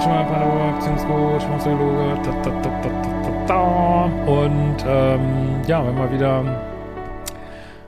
Schemmer, 0.00 0.24
Paderborn, 0.24 0.74
Beziehungscoach, 0.76 1.58
Psychologe, 1.58 2.20
da, 2.24 2.32
da, 2.42 2.50
da, 2.62 2.80
da, 2.80 3.22
da, 3.22 3.44
da. 3.46 4.04
Und 4.26 4.76
ähm, 4.86 5.62
ja, 5.66 5.86
wenn 5.86 5.94
mal 5.94 6.10
wieder 6.10 6.80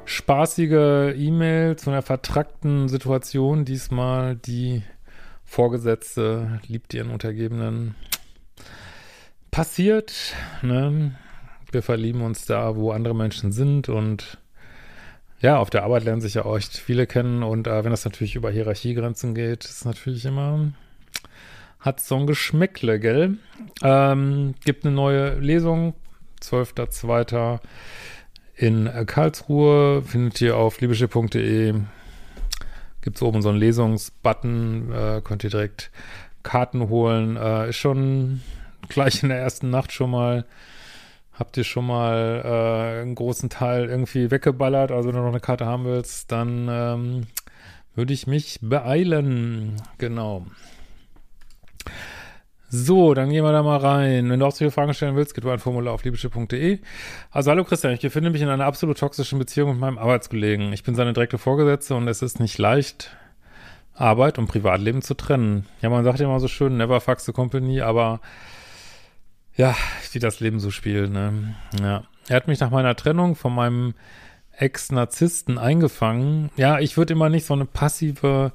spaßige 0.04 1.14
E-Mail 1.16 1.76
zu 1.76 1.88
einer 1.88 2.02
vertrackten 2.02 2.88
Situation, 2.88 3.64
diesmal 3.64 4.36
die 4.36 4.82
Vorgesetzte 5.44 6.60
liebt 6.66 6.92
ihren 6.92 7.10
Untergebenen. 7.10 7.94
Passiert, 9.50 10.34
ne? 10.60 11.14
Wir 11.70 11.82
verlieben 11.82 12.20
uns 12.20 12.44
da, 12.44 12.76
wo 12.76 12.90
andere 12.90 13.14
Menschen 13.14 13.52
sind 13.52 13.88
und 13.88 14.36
ja, 15.40 15.56
auf 15.56 15.70
der 15.70 15.84
Arbeit 15.84 16.04
lernen 16.04 16.20
sich 16.20 16.34
ja 16.34 16.44
auch 16.44 16.58
echt 16.58 16.76
viele 16.76 17.06
kennen 17.06 17.42
und 17.42 17.66
äh, 17.66 17.84
wenn 17.84 17.90
das 17.90 18.04
natürlich 18.04 18.34
über 18.34 18.50
Hierarchiegrenzen 18.50 19.34
geht, 19.34 19.64
ist 19.64 19.86
natürlich 19.86 20.26
immer 20.26 20.72
hat 21.82 22.00
so 22.00 22.16
ein 22.16 22.26
Geschmäckle, 22.26 22.98
gell? 22.98 23.38
Ähm, 23.82 24.54
gibt 24.64 24.86
eine 24.86 24.94
neue 24.94 25.38
Lesung, 25.38 25.94
12.02. 26.40 27.58
in 28.56 28.88
Karlsruhe, 29.06 30.02
findet 30.02 30.40
ihr 30.40 30.56
auf 30.56 30.80
liebeschiff.de. 30.80 31.74
Gibt 33.02 33.16
es 33.16 33.22
oben 33.22 33.42
so 33.42 33.48
einen 33.48 33.58
Lesungsbutton, 33.58 34.92
äh, 34.92 35.20
könnt 35.22 35.42
ihr 35.42 35.50
direkt 35.50 35.90
Karten 36.44 36.88
holen. 36.88 37.36
Äh, 37.36 37.70
ist 37.70 37.76
schon 37.76 38.42
gleich 38.88 39.22
in 39.24 39.28
der 39.28 39.38
ersten 39.38 39.70
Nacht 39.70 39.92
schon 39.92 40.10
mal, 40.10 40.44
habt 41.32 41.56
ihr 41.56 41.64
schon 41.64 41.86
mal 41.86 42.42
äh, 42.44 43.02
einen 43.02 43.16
großen 43.16 43.50
Teil 43.50 43.88
irgendwie 43.88 44.30
weggeballert. 44.30 44.92
Also 44.92 45.08
wenn 45.08 45.16
du 45.16 45.22
noch 45.22 45.28
eine 45.30 45.40
Karte 45.40 45.66
haben 45.66 45.84
willst, 45.84 46.30
dann 46.30 46.68
ähm, 46.70 47.26
würde 47.96 48.12
ich 48.12 48.28
mich 48.28 48.60
beeilen. 48.62 49.82
Genau. 49.98 50.46
So, 52.74 53.12
dann 53.12 53.28
gehen 53.28 53.44
wir 53.44 53.52
da 53.52 53.62
mal 53.62 53.76
rein. 53.76 54.30
Wenn 54.30 54.40
du 54.40 54.46
auch 54.46 54.52
solche 54.52 54.70
Fragen 54.70 54.94
stellen 54.94 55.14
willst, 55.14 55.34
geht 55.34 55.44
du 55.44 55.50
ein 55.50 55.58
Formular 55.58 55.92
auf 55.92 56.04
liebeschiff.de. 56.04 56.78
Also, 57.30 57.50
hallo 57.50 57.64
Christian, 57.64 57.92
ich 57.92 58.00
befinde 58.00 58.30
mich 58.30 58.40
in 58.40 58.48
einer 58.48 58.64
absolut 58.64 58.98
toxischen 58.98 59.38
Beziehung 59.38 59.72
mit 59.72 59.80
meinem 59.80 59.98
Arbeitskollegen. 59.98 60.72
Ich 60.72 60.82
bin 60.82 60.94
seine 60.94 61.12
direkte 61.12 61.36
Vorgesetzte 61.36 61.94
und 61.94 62.08
es 62.08 62.22
ist 62.22 62.40
nicht 62.40 62.56
leicht, 62.56 63.14
Arbeit 63.92 64.38
und 64.38 64.46
Privatleben 64.46 65.02
zu 65.02 65.12
trennen. 65.12 65.66
Ja, 65.82 65.90
man 65.90 66.02
sagt 66.02 66.18
ja 66.20 66.24
immer 66.24 66.40
so 66.40 66.48
schön, 66.48 66.78
never 66.78 67.00
fuck 67.02 67.20
the 67.20 67.32
company, 67.32 67.82
aber 67.82 68.20
ja, 69.54 69.76
wie 70.12 70.18
das 70.18 70.40
Leben 70.40 70.58
so 70.58 70.70
spielt, 70.70 71.12
ne? 71.12 71.54
Ja. 71.78 72.04
Er 72.28 72.36
hat 72.36 72.48
mich 72.48 72.60
nach 72.60 72.70
meiner 72.70 72.96
Trennung 72.96 73.36
von 73.36 73.54
meinem 73.54 73.94
Ex-Narzissten 74.52 75.58
eingefangen. 75.58 76.50
Ja, 76.56 76.78
ich 76.78 76.96
würde 76.96 77.12
immer 77.12 77.28
nicht 77.28 77.44
so 77.44 77.52
eine 77.52 77.66
passive 77.66 78.52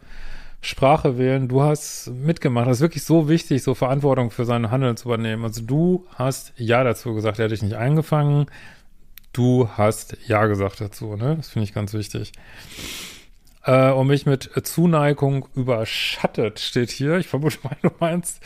Sprache 0.62 1.18
wählen. 1.18 1.48
Du 1.48 1.62
hast 1.62 2.08
mitgemacht. 2.08 2.68
Das 2.68 2.78
ist 2.78 2.82
wirklich 2.82 3.04
so 3.04 3.30
wichtig, 3.30 3.64
so 3.64 3.74
Verantwortung 3.76 4.32
für 4.32 4.46
sein 4.46 4.72
Handeln 4.72 4.98
zu 4.98 5.08
übernehmen. 5.08 5.44
Also 5.44 5.62
du 5.62 6.06
hast 6.16 6.54
Ja 6.58 6.84
dazu 6.84 7.14
gesagt. 7.14 7.40
Er 7.40 7.46
hat 7.46 7.52
dich 7.52 7.62
nicht 7.62 7.76
eingefangen. 7.76 8.48
Du 9.34 9.70
hast 9.70 10.18
Ja 10.28 10.46
gesagt 10.48 10.82
dazu. 10.82 11.16
Ne? 11.16 11.36
Das 11.38 11.50
finde 11.50 11.66
ich 11.66 11.74
ganz 11.74 11.94
wichtig. 11.94 12.32
Äh, 13.64 13.92
und 13.92 14.08
mich 14.08 14.26
mit 14.26 14.50
Zuneigung 14.64 15.48
überschattet 15.56 16.60
steht 16.60 16.90
hier. 16.90 17.18
Ich 17.18 17.28
vermute 17.28 17.60
mal, 17.64 17.78
du 17.82 17.90
meinst 18.00 18.42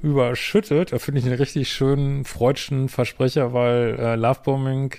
überschüttet. 0.00 0.92
Da 0.92 0.98
finde 0.98 1.20
ich 1.20 1.26
einen 1.26 1.36
richtig 1.36 1.72
schönen 1.72 2.24
freudschen 2.24 2.88
Versprecher, 2.88 3.52
weil 3.52 3.98
äh, 3.98 4.16
Lovebombing 4.16 4.94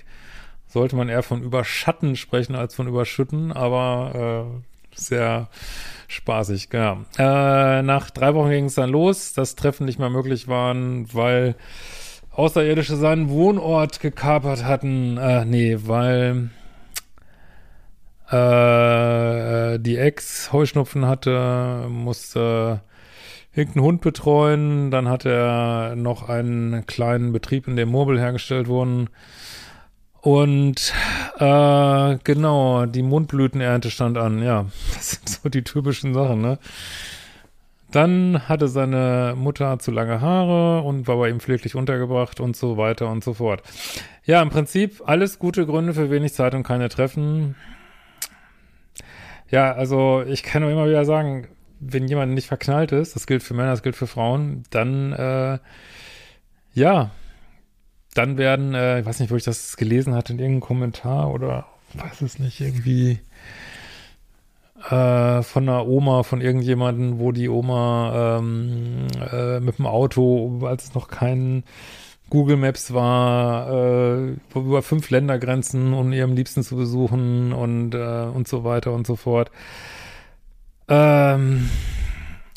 sollte 0.68 0.96
man 0.96 1.08
eher 1.08 1.22
von 1.22 1.42
überschatten 1.42 2.16
sprechen 2.16 2.54
als 2.54 2.74
von 2.74 2.88
überschütten, 2.88 3.52
aber 3.52 4.46
äh, 4.48 4.71
sehr 4.94 5.48
spaßig, 6.08 6.68
ja. 6.72 7.04
Äh, 7.18 7.82
nach 7.82 8.10
drei 8.10 8.34
Wochen 8.34 8.50
ging 8.50 8.64
es 8.66 8.74
dann 8.74 8.90
los, 8.90 9.32
dass 9.32 9.56
Treffen 9.56 9.86
nicht 9.86 9.98
mehr 9.98 10.10
möglich 10.10 10.48
waren, 10.48 11.12
weil 11.12 11.54
Außerirdische 12.30 12.96
seinen 12.96 13.28
Wohnort 13.28 14.00
gekapert 14.00 14.64
hatten. 14.64 15.18
Äh, 15.18 15.44
nee, 15.44 15.76
weil 15.82 16.50
äh, 18.30 19.78
die 19.78 19.98
Ex 19.98 20.52
Heuschnupfen 20.52 21.06
hatte, 21.06 21.86
musste 21.90 22.80
irgendeinen 23.54 23.84
Hund 23.84 24.00
betreuen. 24.00 24.90
Dann 24.90 25.08
hatte 25.08 25.30
er 25.30 25.96
noch 25.96 26.28
einen 26.28 26.86
kleinen 26.86 27.32
Betrieb, 27.32 27.68
in 27.68 27.76
dem 27.76 27.90
Mobile 27.90 28.18
hergestellt 28.18 28.66
wurden. 28.68 29.10
Und 30.22 30.94
äh, 31.38 32.16
genau, 32.22 32.86
die 32.86 33.02
Mundblütenernte 33.02 33.90
stand 33.90 34.16
an. 34.16 34.40
Ja, 34.40 34.66
das 34.94 35.10
sind 35.10 35.28
so 35.28 35.48
die 35.48 35.64
typischen 35.64 36.14
Sachen, 36.14 36.40
ne? 36.40 36.58
Dann 37.90 38.48
hatte 38.48 38.68
seine 38.68 39.34
Mutter 39.36 39.78
zu 39.78 39.90
lange 39.90 40.22
Haare 40.22 40.80
und 40.82 41.08
war 41.08 41.18
bei 41.18 41.28
ihm 41.28 41.40
pfleglich 41.40 41.74
untergebracht 41.74 42.40
und 42.40 42.56
so 42.56 42.78
weiter 42.78 43.10
und 43.10 43.22
so 43.22 43.34
fort. 43.34 43.62
Ja, 44.24 44.40
im 44.40 44.48
Prinzip 44.48 45.02
alles 45.04 45.38
gute 45.38 45.66
Gründe 45.66 45.92
für 45.92 46.10
wenig 46.10 46.32
Zeit 46.32 46.54
und 46.54 46.62
keine 46.62 46.88
Treffen. 46.88 47.54
Ja, 49.50 49.72
also 49.72 50.22
ich 50.26 50.42
kann 50.42 50.62
nur 50.62 50.70
immer 50.70 50.88
wieder 50.88 51.04
sagen, 51.04 51.48
wenn 51.80 52.06
jemand 52.06 52.32
nicht 52.32 52.46
verknallt 52.46 52.92
ist, 52.92 53.16
das 53.16 53.26
gilt 53.26 53.42
für 53.42 53.54
Männer, 53.54 53.72
das 53.72 53.82
gilt 53.82 53.96
für 53.96 54.06
Frauen, 54.06 54.62
dann 54.70 55.12
äh, 55.12 55.58
ja, 56.74 57.10
dann 58.14 58.36
werden, 58.36 58.74
äh, 58.74 59.00
ich 59.00 59.06
weiß 59.06 59.20
nicht, 59.20 59.30
wo 59.30 59.36
ich 59.36 59.44
das 59.44 59.76
gelesen 59.76 60.14
hatte, 60.14 60.32
in 60.32 60.38
irgendeinem 60.38 60.60
Kommentar 60.60 61.30
oder 61.32 61.66
weiß 61.94 62.22
es 62.22 62.38
nicht, 62.38 62.60
irgendwie 62.60 63.20
äh, 64.90 65.42
von 65.42 65.68
einer 65.68 65.86
Oma, 65.86 66.22
von 66.22 66.40
irgendjemanden, 66.40 67.18
wo 67.18 67.32
die 67.32 67.48
Oma 67.48 68.38
ähm, 68.38 69.06
äh, 69.30 69.60
mit 69.60 69.78
dem 69.78 69.86
Auto, 69.86 70.60
als 70.66 70.84
es 70.84 70.94
noch 70.94 71.08
kein 71.08 71.64
Google 72.30 72.56
Maps 72.56 72.94
war, 72.94 73.70
äh, 73.70 74.36
über 74.54 74.82
fünf 74.82 75.10
Ländergrenzen, 75.10 75.92
um 75.92 76.12
ihrem 76.12 76.34
Liebsten 76.34 76.62
zu 76.62 76.76
besuchen 76.76 77.52
und, 77.52 77.94
äh, 77.94 78.24
und 78.24 78.48
so 78.48 78.64
weiter 78.64 78.92
und 78.92 79.06
so 79.06 79.16
fort. 79.16 79.50
Ähm, 80.88 81.68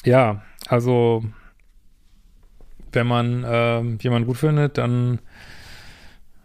ja, 0.05 0.41
also 0.67 1.23
wenn 2.95 3.07
man 3.07 3.43
äh, 3.43 3.81
jemanden 4.01 4.27
gut 4.27 4.37
findet, 4.37 4.77
dann 4.77 5.19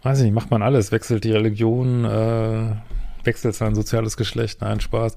weiß 0.02 0.18
ich 0.18 0.24
nicht, 0.24 0.34
macht 0.34 0.50
man 0.50 0.62
alles, 0.62 0.92
wechselt 0.92 1.24
die 1.24 1.32
Religion, 1.32 2.04
äh, 2.04 2.76
wechselt 3.24 3.54
sein 3.54 3.74
soziales 3.74 4.16
Geschlecht, 4.16 4.60
nein, 4.60 4.80
Spaß. 4.80 5.16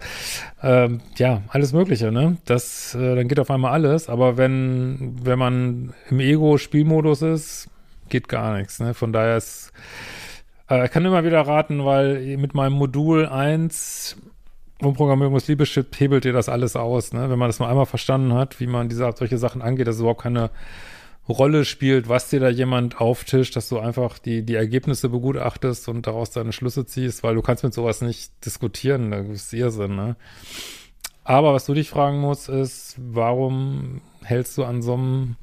Ähm, 0.61 1.01
ja, 1.15 1.41
alles 1.49 1.73
Mögliche, 1.73 2.11
ne? 2.11 2.37
Das, 2.45 2.95
äh, 2.95 3.15
dann 3.15 3.27
geht 3.27 3.39
auf 3.39 3.49
einmal 3.51 3.71
alles, 3.71 4.09
aber 4.09 4.37
wenn, 4.37 5.15
wenn 5.23 5.39
man 5.39 5.93
im 6.09 6.19
Ego-Spielmodus 6.19 7.21
ist, 7.21 7.69
geht 8.09 8.27
gar 8.27 8.57
nichts, 8.57 8.79
ne? 8.79 8.93
Von 8.93 9.13
daher 9.13 9.37
ist, 9.37 9.71
äh, 10.69 10.85
ich 10.85 10.91
kann 10.91 11.05
immer 11.05 11.23
wieder 11.23 11.41
raten, 11.41 11.85
weil 11.85 12.37
mit 12.37 12.53
meinem 12.53 12.73
Modul 12.73 13.27
1 13.27 14.17
Umprogrammierung 14.81 15.33
des 15.35 15.47
Liebeschip 15.47 15.97
hebelt 15.97 16.25
ihr 16.25 16.33
das 16.33 16.49
alles 16.49 16.75
aus, 16.75 17.13
ne? 17.13 17.29
Wenn 17.29 17.39
man 17.39 17.47
das 17.47 17.59
nur 17.59 17.69
einmal 17.69 17.85
verstanden 17.85 18.33
hat, 18.33 18.59
wie 18.59 18.67
man 18.67 18.89
diese, 18.89 19.09
solche 19.15 19.37
Sachen 19.37 19.61
angeht, 19.61 19.87
dass 19.87 19.95
es 19.95 20.01
überhaupt 20.01 20.23
keine 20.23 20.49
Rolle 21.27 21.63
spielt, 21.63 22.09
was 22.09 22.29
dir 22.29 22.39
da 22.41 22.49
jemand 22.49 22.99
auftischt, 22.99 23.55
dass 23.55 23.69
du 23.69 23.79
einfach 23.79 24.19
die, 24.19 24.43
die 24.43 24.55
Ergebnisse 24.55 25.07
begutachtest 25.07 25.87
und 25.87 26.05
daraus 26.05 26.31
deine 26.31 26.51
Schlüsse 26.51 26.85
ziehst, 26.85 27.23
weil 27.23 27.35
du 27.35 27.41
kannst 27.41 27.63
mit 27.63 27.73
sowas 27.73 28.01
nicht 28.01 28.45
diskutieren, 28.45 29.11
das 29.11 29.27
ist 29.29 29.53
Irrsinn, 29.53 29.95
ne? 29.95 30.17
Aber 31.23 31.53
was 31.53 31.65
du 31.65 31.73
dich 31.73 31.89
fragen 31.89 32.19
musst, 32.19 32.49
ist, 32.49 32.97
warum 32.97 34.01
hältst 34.23 34.57
du 34.57 34.65
an 34.65 34.81
so 34.81 34.95
einem 34.95 35.37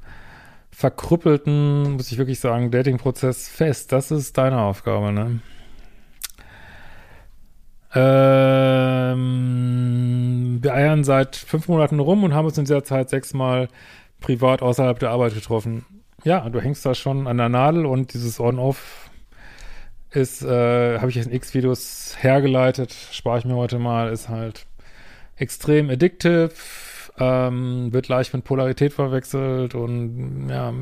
verkrüppelten, 0.69 1.93
muss 1.93 2.11
ich 2.11 2.19
wirklich 2.19 2.39
sagen, 2.39 2.69
Dating-Prozess 2.69 3.49
fest? 3.49 3.91
Das 3.91 4.11
ist 4.11 4.37
deine 4.37 4.61
Aufgabe, 4.61 5.11
ne? 5.11 5.39
Ähm, 7.93 9.19
wir 10.61 10.73
eiern 10.73 11.03
seit 11.03 11.35
fünf 11.35 11.67
Monaten 11.67 11.99
rum 11.99 12.23
und 12.23 12.33
haben 12.33 12.45
uns 12.45 12.57
in 12.57 12.63
dieser 12.63 12.85
Zeit 12.85 13.09
sechsmal 13.09 13.67
privat 14.21 14.61
außerhalb 14.61 14.97
der 14.99 15.09
Arbeit 15.09 15.33
getroffen. 15.33 15.85
Ja, 16.23 16.47
du 16.49 16.61
hängst 16.61 16.85
da 16.85 16.95
schon 16.95 17.27
an 17.27 17.37
der 17.37 17.49
Nadel 17.49 17.85
und 17.85 18.13
dieses 18.13 18.39
On-Off 18.39 19.09
ist, 20.11 20.43
äh, 20.43 20.99
habe 20.99 21.09
ich 21.09 21.15
jetzt 21.15 21.27
in 21.27 21.33
X-Videos 21.33 22.15
hergeleitet, 22.19 22.95
spare 23.11 23.39
ich 23.39 23.45
mir 23.45 23.55
heute 23.55 23.79
mal, 23.79 24.11
ist 24.11 24.29
halt 24.29 24.67
extrem 25.37 25.89
addictive, 25.89 26.51
ähm, 27.17 27.91
wird 27.91 28.07
leicht 28.07 28.33
mit 28.33 28.43
Polarität 28.43 28.93
verwechselt 28.93 29.73
und 29.73 30.49
ja, 30.49 30.73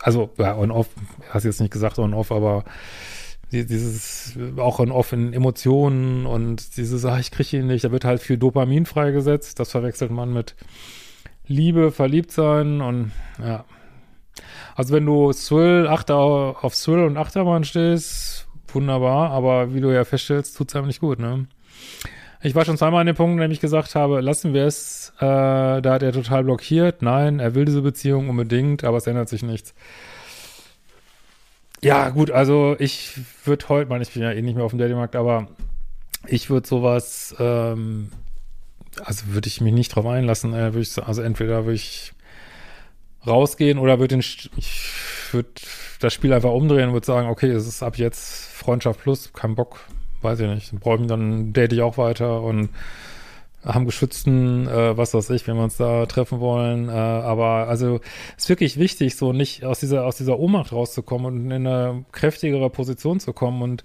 also 0.00 0.30
ja, 0.38 0.56
on-off, 0.56 0.88
hast 1.30 1.44
jetzt 1.44 1.60
nicht 1.60 1.72
gesagt 1.72 1.98
on-off, 1.98 2.32
aber 2.32 2.64
dieses 3.52 4.38
auch 4.56 4.78
on-off 4.78 5.12
in 5.12 5.32
Emotionen 5.32 6.26
und 6.26 6.76
dieses, 6.76 7.04
ach, 7.04 7.18
ich 7.18 7.30
kriege 7.30 7.58
ihn 7.58 7.66
nicht, 7.66 7.84
da 7.84 7.92
wird 7.92 8.04
halt 8.04 8.20
viel 8.20 8.38
Dopamin 8.38 8.86
freigesetzt, 8.86 9.60
das 9.60 9.70
verwechselt 9.70 10.10
man 10.10 10.32
mit 10.32 10.54
Liebe, 11.48 11.92
verliebt 11.92 12.32
sein 12.32 12.80
und 12.80 13.12
ja. 13.42 13.64
Also 14.74 14.94
wenn 14.94 15.06
du 15.06 15.32
Thrill, 15.32 15.86
Achter, 15.88 16.16
auf 16.16 16.74
Thrill 16.74 17.04
und 17.04 17.16
Achterbahn 17.16 17.64
stehst, 17.64 18.46
wunderbar, 18.68 19.30
aber 19.30 19.74
wie 19.74 19.80
du 19.80 19.90
ja 19.92 20.04
feststellst, 20.04 20.56
tut's 20.56 20.76
einem 20.76 20.86
nicht 20.86 21.00
gut, 21.00 21.18
ne? 21.18 21.46
Ich 22.42 22.54
war 22.54 22.64
schon 22.64 22.76
zweimal 22.76 23.00
an 23.00 23.06
dem 23.06 23.16
Punkt, 23.16 23.34
in 23.34 23.40
dem 23.40 23.50
ich 23.50 23.60
gesagt 23.60 23.94
habe, 23.94 24.20
lassen 24.20 24.52
wir 24.52 24.66
es. 24.66 25.12
Äh, 25.16 25.20
da 25.20 25.82
hat 25.84 26.02
er 26.02 26.12
total 26.12 26.44
blockiert. 26.44 27.02
Nein, 27.02 27.40
er 27.40 27.54
will 27.54 27.64
diese 27.64 27.82
Beziehung 27.82 28.28
unbedingt, 28.28 28.84
aber 28.84 28.98
es 28.98 29.06
ändert 29.06 29.28
sich 29.28 29.42
nichts. 29.42 29.74
Ja, 31.82 32.10
gut, 32.10 32.30
also 32.30 32.76
ich 32.78 33.18
würde 33.44 33.68
heute, 33.68 33.96
ich 34.00 34.12
bin 34.12 34.22
ja 34.22 34.32
eh 34.32 34.42
nicht 34.42 34.54
mehr 34.54 34.64
auf 34.64 34.72
dem 34.72 34.78
Datingmarkt, 34.78 35.16
aber 35.16 35.48
ich 36.26 36.50
würde 36.50 36.66
sowas, 36.66 37.34
ähm, 37.38 38.10
also 39.04 39.26
würde 39.28 39.48
ich 39.48 39.60
mich 39.60 39.72
nicht 39.72 39.94
drauf 39.94 40.06
einlassen. 40.06 40.54
Äh, 40.54 40.74
würd 40.74 40.86
ich, 40.86 41.02
also 41.02 41.22
entweder 41.22 41.64
würde 41.64 41.74
ich 41.74 42.12
rausgehen 43.26 43.78
oder 43.78 43.98
würde 43.98 44.18
ich 44.18 44.50
würde 45.32 45.48
das 46.00 46.12
Spiel 46.12 46.32
einfach 46.32 46.52
umdrehen 46.52 46.88
und 46.88 46.94
würde 46.94 47.06
sagen, 47.06 47.28
okay, 47.28 47.50
es 47.50 47.66
ist 47.66 47.82
ab 47.82 47.98
jetzt 47.98 48.46
Freundschaft 48.46 49.00
plus, 49.00 49.32
kein 49.32 49.54
Bock, 49.54 49.80
weiß 50.22 50.40
ich 50.40 50.48
nicht, 50.48 50.72
dann, 50.84 51.08
dann 51.08 51.52
date 51.52 51.72
ich 51.72 51.82
auch 51.82 51.98
weiter 51.98 52.42
und 52.42 52.70
haben 53.64 53.84
geschützten, 53.84 54.68
äh, 54.68 54.96
was 54.96 55.12
weiß 55.12 55.30
ich, 55.30 55.46
wenn 55.46 55.56
wir 55.56 55.64
uns 55.64 55.76
da 55.76 56.06
treffen 56.06 56.38
wollen. 56.38 56.88
Äh, 56.88 56.92
aber 56.92 57.68
also 57.68 58.00
ist 58.36 58.48
wirklich 58.48 58.78
wichtig, 58.78 59.16
so 59.16 59.32
nicht 59.32 59.64
aus 59.64 59.80
dieser 59.80 60.04
aus 60.04 60.16
dieser 60.16 60.38
Ohnmacht 60.38 60.72
rauszukommen 60.72 61.26
und 61.26 61.50
in 61.50 61.66
eine 61.66 62.04
kräftigere 62.12 62.70
Position 62.70 63.18
zu 63.18 63.32
kommen 63.32 63.62
und 63.62 63.82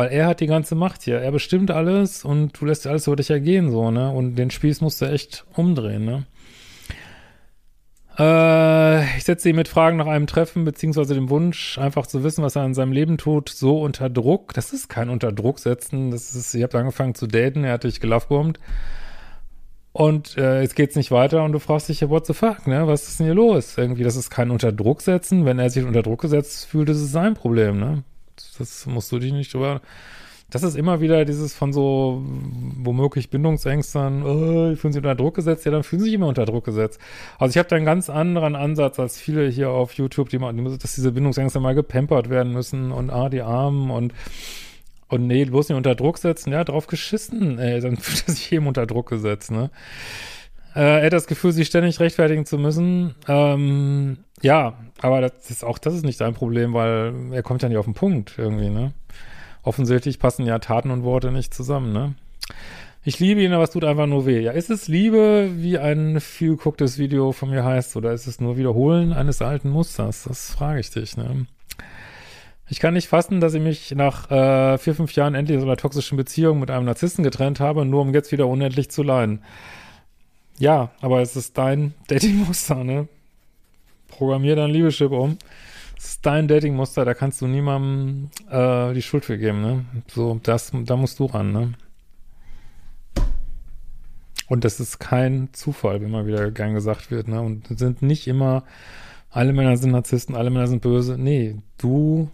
weil 0.00 0.12
er 0.12 0.28
hat 0.28 0.40
die 0.40 0.46
ganze 0.46 0.74
Macht 0.74 1.02
hier, 1.02 1.18
er 1.18 1.30
bestimmt 1.30 1.70
alles 1.70 2.24
und 2.24 2.58
du 2.58 2.64
lässt 2.64 2.86
alles 2.86 3.06
über 3.06 3.16
dich 3.16 3.28
ergehen 3.28 3.70
so 3.70 3.90
ne 3.90 4.10
und 4.10 4.34
den 4.36 4.50
Spieß 4.50 4.80
musst 4.80 5.02
du 5.02 5.04
echt 5.04 5.44
umdrehen 5.54 6.06
ne. 6.06 6.24
Äh, 8.18 9.18
ich 9.18 9.24
setze 9.24 9.50
ihn 9.50 9.56
mit 9.56 9.68
Fragen 9.68 9.98
nach 9.98 10.06
einem 10.06 10.26
Treffen, 10.26 10.64
beziehungsweise 10.64 11.12
dem 11.12 11.28
Wunsch, 11.28 11.76
einfach 11.76 12.06
zu 12.06 12.24
wissen, 12.24 12.42
was 12.42 12.56
er 12.56 12.64
in 12.64 12.72
seinem 12.72 12.92
Leben 12.92 13.18
tut, 13.18 13.50
so 13.50 13.82
unter 13.82 14.08
Druck. 14.08 14.54
Das 14.54 14.72
ist 14.72 14.88
kein 14.88 15.10
unter 15.10 15.32
Druck 15.32 15.58
setzen. 15.58 16.10
Das 16.10 16.34
ist, 16.34 16.54
ihr 16.54 16.64
habt 16.64 16.74
angefangen 16.74 17.14
zu 17.14 17.26
daten, 17.26 17.64
er 17.64 17.74
hat 17.74 17.84
dich 17.84 18.00
gelovebombt. 18.00 18.58
Und 19.92 20.38
äh, 20.38 20.62
jetzt 20.62 20.76
geht's 20.76 20.96
nicht 20.96 21.10
weiter 21.10 21.44
und 21.44 21.52
du 21.52 21.58
fragst 21.58 21.90
dich 21.90 22.08
what 22.08 22.24
the 22.24 22.32
fuck, 22.32 22.66
ne? 22.66 22.86
Was 22.86 23.06
ist 23.06 23.20
denn 23.20 23.26
hier 23.26 23.34
los? 23.34 23.76
Irgendwie, 23.76 24.04
das 24.04 24.16
ist 24.16 24.30
kein 24.30 24.50
unter 24.50 24.72
Druck 24.72 25.02
setzen. 25.02 25.44
Wenn 25.44 25.58
er 25.58 25.68
sich 25.68 25.84
unter 25.84 26.02
Druck 26.02 26.22
gesetzt 26.22 26.66
fühlt, 26.66 26.88
ist 26.88 27.02
es 27.02 27.12
sein 27.12 27.34
Problem, 27.34 27.78
ne? 27.78 28.02
Das 28.58 28.86
musst 28.86 29.10
du 29.12 29.18
dich 29.18 29.32
nicht 29.32 29.54
drüber 29.54 29.80
das 30.50 30.64
ist 30.64 30.76
immer 30.76 31.00
wieder 31.00 31.24
dieses 31.24 31.54
von 31.54 31.72
so 31.72 32.22
womöglich 32.24 33.30
Bindungsängstern, 33.30 34.22
oh, 34.24 34.76
fühlen 34.76 34.92
sich 34.92 35.02
unter 35.02 35.14
Druck 35.14 35.36
gesetzt, 35.36 35.64
ja, 35.64 35.70
dann 35.70 35.84
fühlen 35.84 36.00
sie 36.00 36.06
sich 36.06 36.14
immer 36.14 36.26
unter 36.26 36.44
Druck 36.44 36.64
gesetzt. 36.64 37.00
Also 37.38 37.52
ich 37.52 37.58
habe 37.58 37.68
da 37.68 37.76
einen 37.76 37.84
ganz 37.84 38.10
anderen 38.10 38.56
Ansatz 38.56 38.98
als 38.98 39.18
viele 39.18 39.48
hier 39.48 39.70
auf 39.70 39.92
YouTube, 39.92 40.28
die 40.28 40.38
mal, 40.38 40.52
dass 40.52 40.94
diese 40.94 41.12
Bindungsängste 41.12 41.60
mal 41.60 41.74
gepampert 41.74 42.30
werden 42.30 42.52
müssen 42.52 42.90
und 42.90 43.10
ah, 43.10 43.28
die 43.28 43.42
Armen 43.42 43.90
und 43.90 44.12
und 45.08 45.26
nee, 45.26 45.44
bloß 45.44 45.68
nicht 45.68 45.76
unter 45.76 45.96
Druck 45.96 46.18
setzen, 46.18 46.52
ja, 46.52 46.62
drauf 46.62 46.86
geschissen, 46.86 47.58
ey, 47.58 47.80
dann 47.80 47.96
fühlt 47.96 48.28
er 48.28 48.34
sich 48.34 48.52
eben 48.52 48.66
unter 48.66 48.86
Druck 48.86 49.08
gesetzt, 49.08 49.50
ne? 49.50 49.70
Äh, 50.74 51.00
er 51.00 51.06
hat 51.06 51.12
das 51.12 51.26
Gefühl, 51.26 51.52
sich 51.52 51.66
ständig 51.66 52.00
rechtfertigen 52.00 52.46
zu 52.46 52.58
müssen. 52.58 53.14
Ähm, 53.28 54.18
ja, 54.42 54.78
aber 55.00 55.20
das 55.20 55.50
ist 55.50 55.64
auch 55.64 55.78
das 55.78 55.94
ist 55.94 56.04
nicht 56.04 56.18
sein 56.18 56.34
Problem, 56.34 56.74
weil 56.74 57.32
er 57.32 57.42
kommt 57.42 57.62
ja 57.62 57.68
nicht 57.68 57.78
auf 57.78 57.86
den 57.86 57.94
Punkt 57.94 58.34
irgendwie, 58.38 58.70
ne? 58.70 58.92
offensichtlich 59.62 60.18
passen 60.18 60.46
ja 60.46 60.58
Taten 60.58 60.90
und 60.90 61.02
Worte 61.02 61.32
nicht 61.32 61.54
zusammen, 61.54 61.92
ne? 61.92 62.14
Ich 63.02 63.18
liebe 63.18 63.40
ihn, 63.40 63.54
aber 63.54 63.64
es 63.64 63.70
tut 63.70 63.84
einfach 63.84 64.06
nur 64.06 64.26
weh. 64.26 64.40
Ja, 64.40 64.52
ist 64.52 64.68
es 64.68 64.86
Liebe, 64.86 65.48
wie 65.54 65.78
ein 65.78 66.20
viel 66.20 66.50
gegucktes 66.50 66.98
Video 66.98 67.32
von 67.32 67.48
mir 67.48 67.64
heißt, 67.64 67.96
oder 67.96 68.12
ist 68.12 68.26
es 68.26 68.40
nur 68.40 68.58
Wiederholen 68.58 69.14
eines 69.14 69.40
alten 69.40 69.70
Musters? 69.70 70.24
Das 70.24 70.50
frage 70.50 70.80
ich 70.80 70.90
dich, 70.90 71.16
ne? 71.16 71.46
Ich 72.68 72.78
kann 72.78 72.94
nicht 72.94 73.08
fassen, 73.08 73.40
dass 73.40 73.54
ich 73.54 73.62
mich 73.62 73.94
nach 73.96 74.30
äh, 74.30 74.76
vier, 74.76 74.94
fünf 74.94 75.14
Jahren 75.14 75.34
endlich 75.34 75.56
aus 75.56 75.64
einer 75.64 75.78
toxischen 75.78 76.18
Beziehung 76.18 76.60
mit 76.60 76.70
einem 76.70 76.84
Narzissten 76.84 77.24
getrennt 77.24 77.58
habe, 77.58 77.86
nur 77.86 78.02
um 78.02 78.12
jetzt 78.12 78.32
wieder 78.32 78.46
unendlich 78.46 78.90
zu 78.90 79.02
leiden. 79.02 79.42
Ja, 80.60 80.92
aber 81.00 81.20
es 81.20 81.34
ist 81.34 81.58
dein 81.58 81.94
Datingmuster, 82.08 82.84
ne? 82.84 83.08
Programmier 84.08 84.54
dein 84.56 84.70
Liebeschip 84.70 85.10
um 85.10 85.36
ist 86.02 86.24
dein 86.24 86.48
Datingmuster, 86.48 87.04
da 87.04 87.12
kannst 87.14 87.42
du 87.42 87.46
niemandem 87.46 88.30
äh, 88.50 88.94
die 88.94 89.02
Schuld 89.02 89.24
für 89.24 89.36
geben, 89.36 89.60
ne? 89.60 89.84
So, 90.08 90.40
das, 90.42 90.72
da 90.72 90.96
musst 90.96 91.18
du 91.18 91.26
ran, 91.26 91.52
ne? 91.52 91.74
Und 94.48 94.64
das 94.64 94.80
ist 94.80 94.98
kein 94.98 95.50
Zufall, 95.52 96.00
wie 96.00 96.06
immer 96.06 96.26
wieder 96.26 96.50
gern 96.50 96.74
gesagt 96.74 97.10
wird, 97.10 97.28
ne? 97.28 97.42
Und 97.42 97.66
sind 97.78 98.00
nicht 98.02 98.26
immer, 98.26 98.64
alle 99.30 99.52
Männer 99.52 99.76
sind 99.76 99.90
Narzissten, 99.90 100.34
alle 100.34 100.50
Männer 100.50 100.68
sind 100.68 100.80
böse. 100.80 101.18
Nee, 101.18 101.56
du 101.76 102.30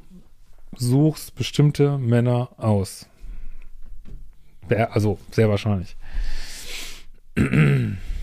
suchst 0.76 1.34
bestimmte 1.34 1.98
Männer 1.98 2.50
aus. 2.58 3.06
Also, 4.68 5.18
sehr 5.32 5.48
wahrscheinlich. 5.48 5.96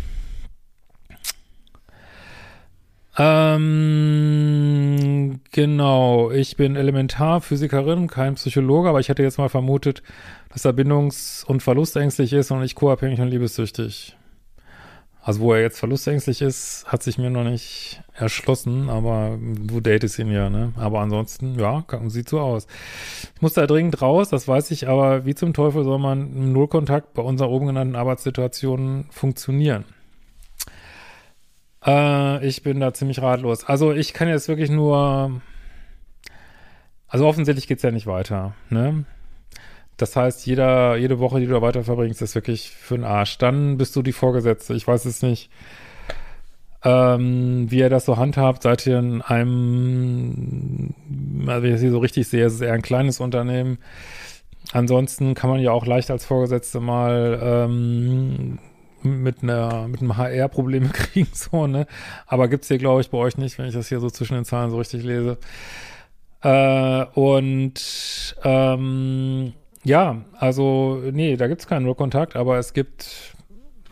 Ähm, 3.55 5.39
genau. 5.51 6.31
Ich 6.31 6.57
bin 6.57 6.75
Elementarphysikerin, 6.75 8.07
kein 8.07 8.35
Psychologe, 8.35 8.89
aber 8.89 9.00
ich 9.00 9.09
hätte 9.09 9.23
jetzt 9.23 9.38
mal 9.38 9.50
vermutet, 9.50 10.03
dass 10.50 10.65
er 10.65 10.73
bindungs- 10.73 11.45
und 11.45 11.63
verlustängstlich 11.63 12.33
ist 12.33 12.51
und 12.51 12.61
nicht 12.61 12.75
co-abhängig 12.75 13.19
und 13.19 13.29
liebessüchtig. 13.29 14.15
Also 15.25 15.39
wo 15.39 15.53
er 15.53 15.61
jetzt 15.61 15.79
verlustängstlich 15.79 16.41
ist, 16.41 16.83
hat 16.85 17.01
sich 17.01 17.17
mir 17.17 17.29
noch 17.29 17.45
nicht 17.45 18.01
erschlossen, 18.13 18.89
aber 18.89 19.39
du 19.39 19.79
datest 19.79 20.19
ihn 20.19 20.29
ja, 20.29 20.50
ne? 20.50 20.74
Aber 20.75 21.00
ansonsten, 21.00 21.57
ja, 21.57 21.86
sieht 22.07 22.27
so 22.27 22.41
aus. 22.41 22.67
Ich 23.33 23.41
muss 23.41 23.53
da 23.53 23.65
dringend 23.65 24.01
raus, 24.01 24.27
das 24.27 24.50
weiß 24.50 24.72
ich, 24.72 24.89
aber 24.89 25.25
wie 25.25 25.33
zum 25.33 25.53
Teufel 25.53 25.86
soll 25.86 25.98
man 25.98 26.36
im 26.36 26.51
Nullkontakt 26.51 27.13
bei 27.13 27.22
unserer 27.22 27.50
oben 27.50 27.67
genannten 27.67 27.95
Arbeitssituation 27.95 29.05
funktionieren? 29.12 29.86
Äh, 31.86 32.46
ich 32.46 32.63
bin 32.63 32.80
da 32.80 32.94
ziemlich 32.94 33.22
ratlos. 33.22 33.66
Also 33.66 33.92
ich 33.92 34.13
kann 34.13 34.28
jetzt 34.28 34.48
wirklich 34.48 34.70
nur. 34.70 35.42
Also 37.08 37.28
offensichtlich 37.28 37.68
geht's 37.68 37.84
ja 37.84 37.92
nicht 37.92 38.08
weiter, 38.08 38.56
ne? 38.70 39.06
Das 39.98 40.16
heißt, 40.16 40.48
jeder, 40.48 40.96
jede 40.98 41.20
Woche, 41.20 41.40
die 41.40 41.46
du 41.46 41.54
da 41.54 41.62
weiter 41.62 41.84
verbringst, 41.84 42.22
ist 42.24 42.34
wirklich 42.34 42.72
für 42.72 42.96
den 42.96 43.04
Arsch. 43.04 43.38
Dann 43.38 43.78
bist 43.78 43.96
du 43.96 44.02
die 44.02 44.12
Vorgesetzte. 44.12 44.74
Ich 44.74 44.88
weiß 44.88 45.06
es 45.06 45.22
nicht, 45.22 45.52
ähm, 46.84 47.70
wie 47.70 47.82
er 47.82 47.90
das 47.90 48.06
so 48.06 48.18
handhabt. 48.18 48.63
Seid 48.63 48.88
ihr 48.88 48.98
in 48.98 49.22
einem, 49.22 50.96
also 51.48 51.62
wenn 51.62 51.66
ich 51.66 51.74
das 51.74 51.82
hier 51.82 51.92
so 51.92 52.00
richtig 52.00 52.28
sehe, 52.28 52.46
ist 52.46 52.54
es 52.54 52.62
eher 52.62 52.74
ein 52.74 52.82
kleines 52.82 53.20
Unternehmen. 53.20 53.78
Ansonsten 54.72 55.36
kann 55.36 55.52
man 55.52 55.60
ja 55.60 55.72
auch 55.72 55.86
leicht 55.86 56.10
als 56.10 56.25
Vorgesetzte 56.25 56.80
mal 56.80 57.40
ähm, 57.44 58.60
mit 59.03 59.43
einer 59.43 59.88
mit 59.88 60.01
einem 60.01 60.17
HR 60.17 60.48
Probleme 60.48 60.89
kriegen 60.93 61.29
so 61.33 61.67
ne? 61.67 61.88
Aber 62.27 62.48
gibt's 62.48 62.67
hier 62.67 62.77
glaube 62.77 63.01
ich 63.01 63.10
bei 63.10 63.17
euch 63.17 63.38
nicht 63.38 63.57
wenn 63.57 63.67
ich 63.67 63.74
das 63.74 63.89
hier 63.89 64.00
so 64.00 64.10
zwischen 64.10 64.36
den 64.36 64.45
Zahlen 64.45 64.72
so 64.72 64.77
richtig 64.77 65.03
lese. 65.03 65.38
Äh, 66.41 67.05
und 67.13 68.36
ähm, 68.43 69.53
ja 69.83 70.22
also 70.38 71.01
nee 71.12 71.36
da 71.38 71.48
gibt's 71.48 71.67
keinen 71.67 71.86
Rockkontakt 71.86 72.36
aber 72.36 72.57
es 72.57 72.74
gibt 72.74 73.36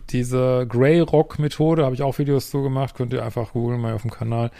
diese 0.09 0.65
Grey 0.67 0.99
Rock 0.99 1.39
Methode 1.39 1.85
habe 1.85 1.95
ich 1.95 2.01
auch 2.01 2.17
Videos 2.17 2.49
zu 2.49 2.61
gemacht 2.61 2.95
könnt 2.95 3.13
ihr 3.13 3.23
einfach 3.23 3.53
googeln 3.53 3.79
mal 3.79 3.93
auf 3.93 4.01
dem 4.01 4.11
Kanal 4.11 4.51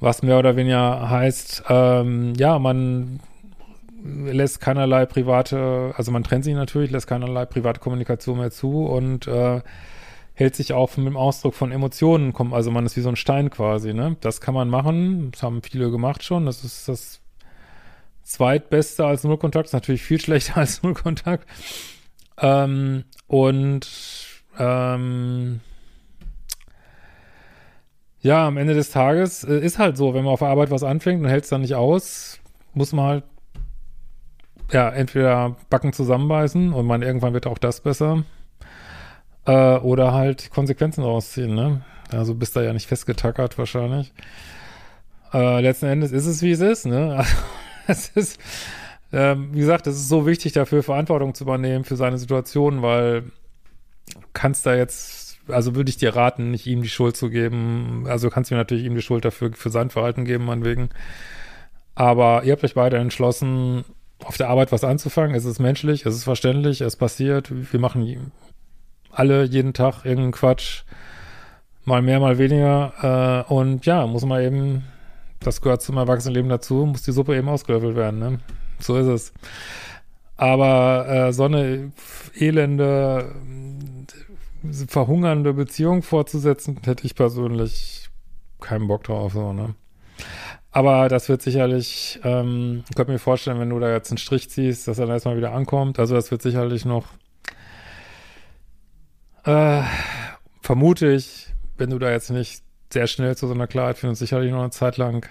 was 0.00 0.22
mehr 0.22 0.38
oder 0.38 0.56
weniger 0.56 1.10
heißt. 1.10 1.64
Ähm, 1.68 2.34
ja 2.36 2.58
man 2.58 3.20
lässt 4.04 4.60
keinerlei 4.60 5.06
private, 5.06 5.92
also 5.96 6.12
man 6.12 6.24
trennt 6.24 6.44
sich 6.44 6.54
natürlich, 6.54 6.90
lässt 6.90 7.06
keinerlei 7.06 7.46
private 7.46 7.80
Kommunikation 7.80 8.38
mehr 8.38 8.50
zu 8.50 8.86
und 8.86 9.26
äh, 9.26 9.60
hält 10.34 10.54
sich 10.54 10.72
auch 10.72 10.96
mit 10.96 11.06
dem 11.06 11.16
Ausdruck 11.16 11.54
von 11.54 11.72
Emotionen, 11.72 12.34
also 12.52 12.70
man 12.70 12.86
ist 12.86 12.96
wie 12.96 13.00
so 13.00 13.08
ein 13.08 13.16
Stein 13.16 13.50
quasi, 13.50 13.92
ne? 13.92 14.16
Das 14.20 14.40
kann 14.40 14.54
man 14.54 14.68
machen, 14.68 15.30
das 15.32 15.42
haben 15.42 15.62
viele 15.62 15.90
gemacht 15.90 16.22
schon, 16.22 16.46
das 16.46 16.64
ist 16.64 16.88
das 16.88 17.20
zweitbeste 18.22 19.04
als 19.04 19.24
Nullkontakt, 19.24 19.66
ist 19.66 19.72
natürlich 19.72 20.02
viel 20.02 20.20
schlechter 20.20 20.58
als 20.58 20.82
Nullkontakt. 20.82 21.48
Ähm, 22.40 23.04
und 23.26 23.88
ähm, 24.58 25.60
ja, 28.20 28.46
am 28.46 28.56
Ende 28.56 28.74
des 28.74 28.90
Tages 28.90 29.44
äh, 29.44 29.58
ist 29.58 29.78
halt 29.78 29.96
so, 29.96 30.14
wenn 30.14 30.24
man 30.24 30.32
auf 30.32 30.42
Arbeit 30.42 30.70
was 30.70 30.82
anfängt 30.82 31.22
und 31.22 31.28
hält 31.28 31.44
es 31.44 31.50
dann 31.50 31.62
nicht 31.62 31.74
aus, 31.74 32.38
muss 32.74 32.92
man 32.92 33.06
halt 33.06 33.24
ja, 34.70 34.88
entweder 34.90 35.56
Backen 35.70 35.92
zusammenbeißen 35.92 36.72
und 36.72 36.86
man 36.86 37.02
irgendwann 37.02 37.34
wird 37.34 37.46
auch 37.46 37.58
das 37.58 37.80
besser. 37.80 38.24
Äh, 39.46 39.76
oder 39.78 40.12
halt 40.12 40.50
Konsequenzen 40.50 41.02
rausziehen, 41.02 41.54
ne? 41.54 41.82
Also 42.10 42.34
bist 42.34 42.56
da 42.56 42.62
ja 42.62 42.72
nicht 42.72 42.86
festgetackert 42.86 43.58
wahrscheinlich. 43.58 44.12
Äh, 45.32 45.60
letzten 45.60 45.86
Endes 45.86 46.12
ist 46.12 46.26
es, 46.26 46.42
wie 46.42 46.52
es 46.52 46.60
ist, 46.60 46.86
ne? 46.86 47.24
es 47.86 48.08
ist, 48.10 48.40
äh, 49.12 49.36
wie 49.36 49.60
gesagt, 49.60 49.86
es 49.86 49.96
ist 49.96 50.08
so 50.08 50.26
wichtig 50.26 50.52
dafür, 50.52 50.82
Verantwortung 50.82 51.34
zu 51.34 51.44
übernehmen 51.44 51.84
für 51.84 51.96
seine 51.96 52.18
Situation, 52.18 52.82
weil 52.82 53.24
kannst 54.32 54.66
da 54.66 54.74
jetzt, 54.74 55.38
also 55.48 55.74
würde 55.74 55.90
ich 55.90 55.96
dir 55.96 56.14
raten, 56.14 56.50
nicht 56.50 56.66
ihm 56.66 56.82
die 56.82 56.88
Schuld 56.88 57.16
zu 57.16 57.30
geben. 57.30 58.04
Also 58.08 58.30
kannst 58.30 58.50
du 58.50 58.54
natürlich 58.54 58.84
ihm 58.84 58.94
die 58.94 59.02
Schuld 59.02 59.24
dafür, 59.24 59.52
für 59.52 59.70
sein 59.70 59.90
Verhalten 59.90 60.24
geben, 60.24 60.44
meinetwegen. 60.44 60.90
Aber 61.94 62.44
ihr 62.44 62.52
habt 62.52 62.64
euch 62.64 62.74
beide 62.74 62.98
entschlossen, 62.98 63.84
auf 64.24 64.36
der 64.36 64.48
Arbeit 64.48 64.72
was 64.72 64.84
anzufangen. 64.84 65.34
Es 65.34 65.44
ist 65.44 65.58
menschlich, 65.58 66.04
es 66.06 66.14
ist 66.14 66.24
verständlich, 66.24 66.80
es 66.80 66.96
passiert. 66.96 67.50
Wir 67.72 67.80
machen 67.80 68.32
alle 69.10 69.44
jeden 69.44 69.72
Tag 69.72 70.04
irgendeinen 70.04 70.32
Quatsch. 70.32 70.82
Mal 71.84 72.02
mehr, 72.02 72.20
mal 72.20 72.38
weniger. 72.38 73.46
Äh, 73.48 73.52
und 73.52 73.86
ja, 73.86 74.06
muss 74.06 74.24
man 74.24 74.42
eben, 74.42 74.84
das 75.40 75.60
gehört 75.60 75.82
zum 75.82 75.96
Erwachsenenleben 75.96 76.50
dazu, 76.50 76.86
muss 76.86 77.02
die 77.02 77.12
Suppe 77.12 77.36
eben 77.36 77.48
ausgelöffelt 77.48 77.96
werden. 77.96 78.18
Ne? 78.18 78.40
So 78.78 78.96
ist 78.96 79.06
es. 79.06 79.32
Aber 80.36 81.08
äh, 81.08 81.32
so 81.32 81.44
eine 81.44 81.92
elende, 82.38 83.34
verhungernde 84.86 85.52
Beziehung 85.52 86.02
fortzusetzen, 86.02 86.78
hätte 86.84 87.06
ich 87.06 87.14
persönlich 87.14 88.08
keinen 88.60 88.86
Bock 88.86 89.04
drauf. 89.04 89.32
So, 89.32 89.52
ne? 89.52 89.74
Aber 90.78 91.08
das 91.08 91.28
wird 91.28 91.42
sicherlich, 91.42 92.20
ähm, 92.22 92.84
ich 92.88 92.94
könnte 92.94 93.10
mir 93.10 93.18
vorstellen, 93.18 93.58
wenn 93.58 93.70
du 93.70 93.80
da 93.80 93.90
jetzt 93.90 94.12
einen 94.12 94.18
Strich 94.18 94.48
ziehst, 94.48 94.86
dass 94.86 95.00
er 95.00 95.06
dann 95.06 95.14
erstmal 95.16 95.36
wieder 95.36 95.52
ankommt. 95.52 95.98
Also 95.98 96.14
das 96.14 96.30
wird 96.30 96.40
sicherlich 96.40 96.84
noch, 96.84 97.08
äh, 99.42 99.82
vermute 100.62 101.10
ich, 101.10 101.48
wenn 101.78 101.90
du 101.90 101.98
da 101.98 102.12
jetzt 102.12 102.30
nicht 102.30 102.62
sehr 102.92 103.08
schnell 103.08 103.36
zu 103.36 103.48
so 103.48 103.54
einer 103.54 103.66
Klarheit 103.66 103.98
findest, 103.98 104.20
sicherlich 104.20 104.52
noch 104.52 104.60
eine 104.60 104.70
Zeit 104.70 104.98
lang 104.98 105.28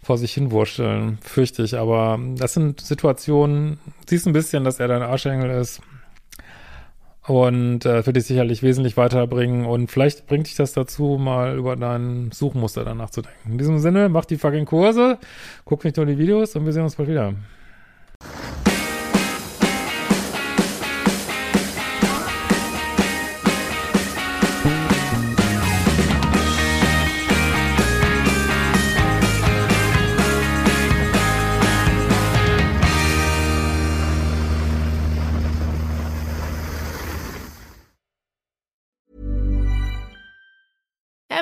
vor 0.00 0.16
sich 0.16 0.32
hin 0.32 0.52
wursteln, 0.52 1.18
fürchte 1.22 1.64
ich. 1.64 1.76
Aber 1.76 2.16
das 2.36 2.54
sind 2.54 2.80
Situationen, 2.80 3.80
siehst 4.08 4.28
ein 4.28 4.32
bisschen, 4.32 4.62
dass 4.62 4.78
er 4.78 4.86
dein 4.86 5.02
Arschengel 5.02 5.50
ist 5.50 5.82
und 7.30 7.86
äh, 7.86 8.04
wird 8.04 8.16
dich 8.16 8.24
sicherlich 8.24 8.60
wesentlich 8.64 8.96
weiterbringen 8.96 9.64
und 9.64 9.88
vielleicht 9.88 10.26
bringt 10.26 10.48
dich 10.48 10.56
das 10.56 10.72
dazu, 10.72 11.16
mal 11.16 11.56
über 11.56 11.76
dein 11.76 12.32
Suchmuster 12.32 12.84
danach 12.84 13.10
zu 13.10 13.22
denken. 13.22 13.52
In 13.52 13.58
diesem 13.58 13.78
Sinne, 13.78 14.08
mach 14.08 14.24
die 14.24 14.36
fucking 14.36 14.64
Kurse, 14.64 15.16
guck 15.64 15.84
nicht 15.84 15.96
nur 15.96 16.06
die 16.06 16.18
Videos 16.18 16.56
und 16.56 16.66
wir 16.66 16.72
sehen 16.72 16.82
uns 16.82 16.96
bald 16.96 17.08
wieder. 17.08 17.34